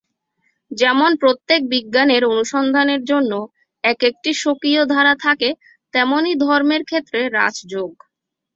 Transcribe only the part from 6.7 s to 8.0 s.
ক্ষেত্রে রাজযোগ।